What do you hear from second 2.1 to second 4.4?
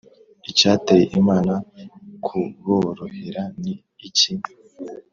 kuborohera ni iki?